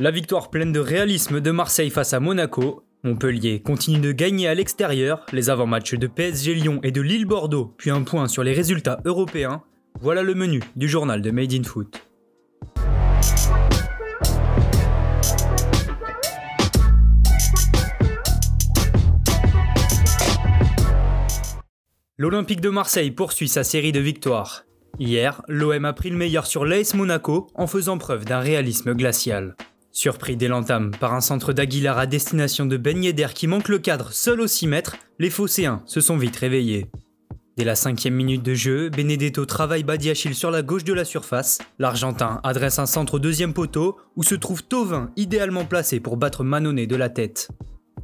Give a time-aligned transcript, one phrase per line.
[0.00, 2.82] La victoire pleine de réalisme de Marseille face à Monaco.
[3.04, 7.72] Montpellier continue de gagner à l'extérieur, les avant-matchs de PSG Lyon et de Lille Bordeaux,
[7.76, 9.62] puis un point sur les résultats européens.
[10.00, 12.08] Voilà le menu du journal de Made in Foot.
[22.18, 24.64] L'Olympique de Marseille poursuit sa série de victoires.
[24.98, 29.54] Hier, l'OM a pris le meilleur sur l'AS Monaco en faisant preuve d'un réalisme glacial.
[29.96, 33.78] Surpris dès l'entame par un centre d'Aguilar à destination de Ben Yedder qui manque le
[33.78, 36.90] cadre seul au 6 mètres, les Phocéens se sont vite réveillés.
[37.56, 41.60] Dès la cinquième minute de jeu, Benedetto travaille Badiachil sur la gauche de la surface.
[41.78, 46.42] L'Argentin adresse un centre au deuxième poteau où se trouve Tovin idéalement placé pour battre
[46.42, 47.50] Manonnet de la tête.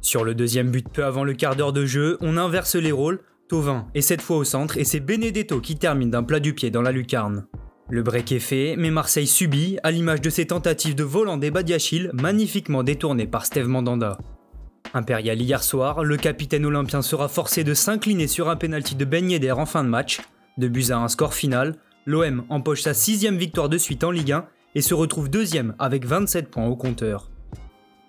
[0.00, 3.20] Sur le deuxième but peu avant le quart d'heure de jeu, on inverse les rôles
[3.48, 6.72] Tovin est cette fois au centre et c'est Benedetto qui termine d'un plat du pied
[6.72, 7.46] dans la lucarne.
[7.88, 11.52] Le break est fait, mais Marseille subit, à l'image de ses tentatives de volant des
[11.52, 14.18] Badiachil, magnifiquement détournées par Steve Mandanda.
[14.92, 19.30] Impérial hier soir, le capitaine olympien sera forcé de s'incliner sur un penalty de Ben
[19.30, 20.20] Yedder en fin de match.
[20.58, 24.32] De buts à un score final, l'OM empoche sa sixième victoire de suite en Ligue
[24.32, 27.30] 1 et se retrouve deuxième avec 27 points au compteur.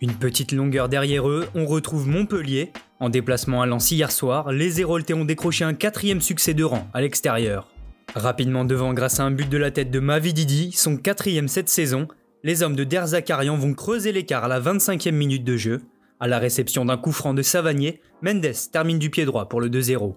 [0.00, 2.72] Une petite longueur derrière eux, on retrouve Montpellier.
[2.98, 6.88] En déplacement à Lens hier soir, les Héroltais ont décroché un quatrième succès de rang
[6.94, 7.68] à l'extérieur.
[8.16, 12.08] Rapidement devant grâce à un but de la tête de Mavididi, son quatrième cette saison,
[12.44, 15.82] les hommes de Der Zakarian vont creuser l'écart à la 25e minute de jeu.
[16.18, 19.68] À la réception d'un coup franc de Savanier, Mendes termine du pied droit pour le
[19.68, 20.14] 2-0.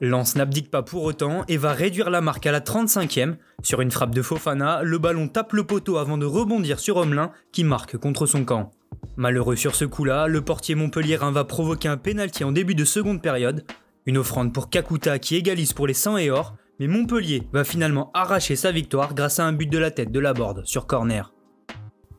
[0.00, 3.34] Lens n'abdique pas pour autant et va réduire la marque à la 35e.
[3.64, 7.32] Sur une frappe de Fofana, le ballon tape le poteau avant de rebondir sur Homelin
[7.50, 8.70] qui marque contre son camp.
[9.16, 13.20] Malheureux sur ce coup-là, le portier montpelliérain va provoquer un pénalty en début de seconde
[13.20, 13.64] période,
[14.06, 18.10] une offrande pour Kakuta qui égalise pour les 100 et or, mais Montpellier va finalement
[18.14, 21.34] arracher sa victoire grâce à un but de la tête de la Borde sur corner.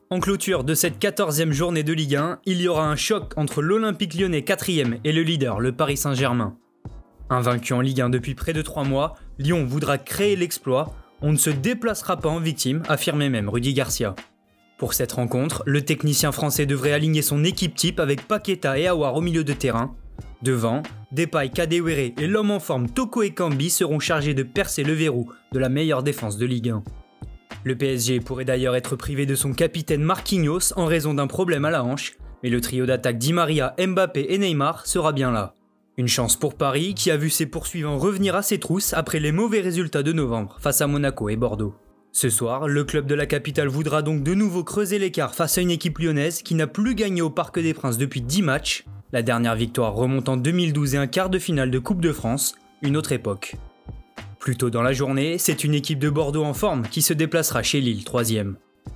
[0.08, 3.60] En clôture de cette 14e journée de Ligue 1, il y aura un choc entre
[3.60, 4.70] l'Olympique lyonnais 4
[5.02, 6.56] et le leader, le Paris Saint-Germain.
[7.28, 10.94] Invaincu en Ligue 1 depuis près de 3 mois, Lyon voudra créer l'exploit.
[11.22, 14.14] On ne se déplacera pas en victime, affirmait même Rudy Garcia.
[14.78, 19.16] Pour cette rencontre, le technicien français devrait aligner son équipe type avec Paqueta et Awar
[19.16, 19.96] au milieu de terrain.
[20.42, 25.30] Devant, Depay, Kadewere et l'homme en forme Toko Ekambi seront chargés de percer le verrou
[25.52, 26.82] de la meilleure défense de Ligue 1.
[27.64, 31.70] Le PSG pourrait d'ailleurs être privé de son capitaine Marquinhos en raison d'un problème à
[31.70, 35.54] la hanche, mais le trio d'attaque Di Maria, Mbappé et Neymar sera bien là.
[35.96, 39.30] Une chance pour Paris qui a vu ses poursuivants revenir à ses trousses après les
[39.30, 41.74] mauvais résultats de novembre face à Monaco et Bordeaux.
[42.12, 45.60] Ce soir, le club de la capitale voudra donc de nouveau creuser l'écart face à
[45.60, 48.84] une équipe lyonnaise qui n'a plus gagné au Parc des Princes depuis 10 matchs.
[49.12, 52.54] La dernière victoire remonte en 2012 et un quart de finale de Coupe de France,
[52.80, 53.56] une autre époque.
[54.38, 57.62] Plus tôt dans la journée, c'est une équipe de Bordeaux en forme qui se déplacera
[57.62, 58.22] chez Lille, 3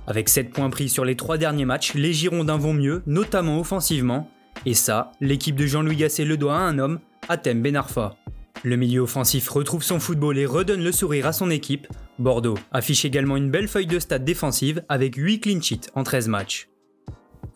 [0.07, 4.27] Avec 7 points pris sur les 3 derniers matchs, les Girondins vont mieux, notamment offensivement.
[4.65, 6.99] Et ça, l'équipe de Jean-Louis Gasset le doit à un homme,
[7.29, 8.15] Atem Benarfa.
[8.63, 11.85] Le milieu offensif retrouve son football et redonne le sourire à son équipe.
[12.17, 16.27] Bordeaux affiche également une belle feuille de stade défensive avec 8 clean sheets en 13
[16.27, 16.69] matchs.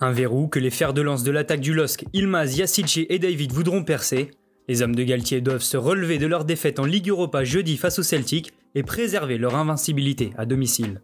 [0.02, 3.54] Un verrou que les fers de lance de l'attaque du LOSC, Ilmaz, Yassici et David
[3.54, 4.32] voudront percer.
[4.68, 8.00] Les hommes de Galtier doivent se relever de leur défaite en Ligue Europa jeudi face
[8.00, 11.02] au Celtic et préserver leur invincibilité à domicile.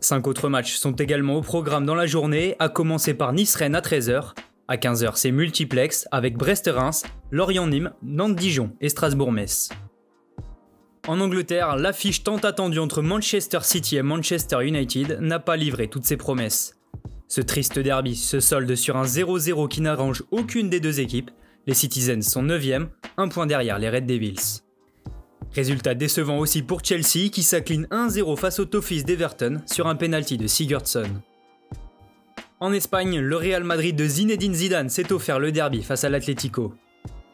[0.00, 3.80] Cinq autres matchs sont également au programme dans la journée, à commencer par Nice-Rennes à
[3.80, 4.34] 13h
[4.68, 9.68] à 15h, c'est multiplex avec Brest-Reims, Lorient-Nîmes, Nantes-Dijon et Strasbourg-Metz.
[11.08, 16.06] En Angleterre, l'affiche tant attendue entre Manchester City et Manchester United n'a pas livré toutes
[16.06, 16.81] ses promesses.
[17.34, 21.30] Ce triste derby se solde sur un 0-0 qui n'arrange aucune des deux équipes.
[21.66, 24.60] Les Citizens sont 9e, un point derrière les Red Devils.
[25.54, 30.36] Résultat décevant aussi pour Chelsea qui s'incline 1-0 face au Toffees d'Everton sur un penalty
[30.36, 31.08] de Sigurdsson.
[32.60, 36.74] En Espagne, le Real Madrid de Zinedine Zidane s'est offert le derby face à l'Atlético.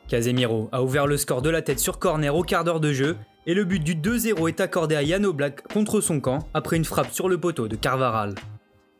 [0.06, 3.16] Casemiro a ouvert le score de la tête sur corner au quart d'heure de jeu
[3.46, 6.84] et le but du 2-0 est accordé à Jan Oblak contre son camp après une
[6.84, 8.36] frappe sur le poteau de Carvaral.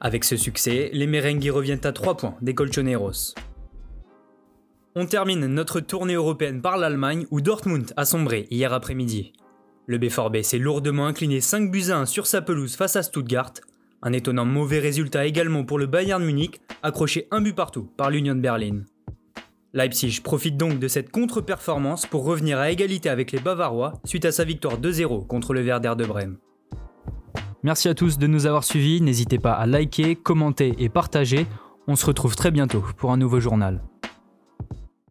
[0.01, 3.35] Avec ce succès, les merengues reviennent à 3 points des Colchoneros.
[4.95, 9.33] On termine notre tournée européenne par l'Allemagne où Dortmund a sombré hier après-midi.
[9.87, 13.55] Le B4B s'est lourdement incliné 5 buts à 1 sur sa pelouse face à Stuttgart
[14.03, 18.37] un étonnant mauvais résultat également pour le Bayern Munich, accroché un but partout par l'Union
[18.37, 18.83] Berlin.
[19.75, 24.33] Leipzig profite donc de cette contre-performance pour revenir à égalité avec les Bavarois suite à
[24.33, 26.39] sa victoire 2-0 contre le Werder de Brême.
[27.65, 31.47] Merci à tous de nous avoir suivis, n'hésitez pas à liker, commenter et partager.
[31.89, 33.81] On se retrouve très bientôt pour un nouveau journal.